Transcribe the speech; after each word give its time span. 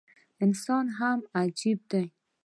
انسان 0.43 0.85
هم 0.97 1.19
عجيبه 1.39 1.85
دی 1.91 2.05